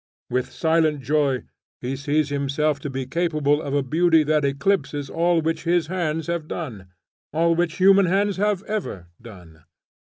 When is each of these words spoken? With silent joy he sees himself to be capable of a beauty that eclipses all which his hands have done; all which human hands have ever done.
With 0.31 0.51
silent 0.51 1.01
joy 1.03 1.43
he 1.79 1.95
sees 1.95 2.29
himself 2.29 2.79
to 2.79 2.89
be 2.89 3.05
capable 3.05 3.61
of 3.61 3.75
a 3.75 3.83
beauty 3.83 4.23
that 4.23 4.43
eclipses 4.43 5.11
all 5.11 5.43
which 5.43 5.63
his 5.63 5.85
hands 5.93 6.25
have 6.25 6.47
done; 6.47 6.87
all 7.31 7.53
which 7.53 7.75
human 7.77 8.07
hands 8.07 8.37
have 8.37 8.63
ever 8.63 9.09
done. 9.21 9.63